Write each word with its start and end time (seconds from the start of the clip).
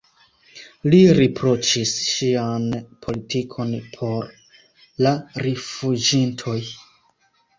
Li 0.91 0.99
riproĉis 1.17 1.91
ŝian 2.13 2.65
politikon 3.05 3.75
por 3.99 4.31
la 5.09 5.13
rifuĝintoj. 5.47 6.59